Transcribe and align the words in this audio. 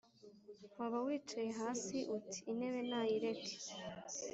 Waba 0.77 0.97
wicaye 1.05 1.49
hasiUti 1.59 2.37
"intebe 2.51 2.81
nayireke” 2.89 3.53